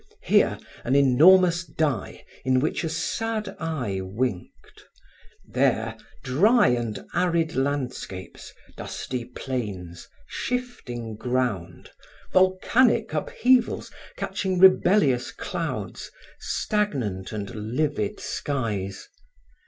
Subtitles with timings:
[0.23, 4.83] Here, an enormous die in which a sad eye winked;
[5.47, 11.91] there, dry and arid landscapes, dusty plains, shifting ground,
[12.33, 16.09] volcanic upheavals catching rebellious clouds,
[16.39, 19.07] stagnant and livid skies.